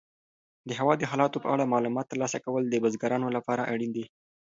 د 0.67 0.69
هوا 0.79 0.93
د 0.97 1.03
حالاتو 1.11 1.41
په 1.43 1.47
اړه 1.53 1.71
معلومات 1.73 2.05
ترلاسه 2.11 2.37
کول 2.45 2.63
د 2.67 2.75
بزګرانو 2.83 3.27
لپاره 3.37 3.67
اړین 3.73 3.91
دي. 3.97 4.05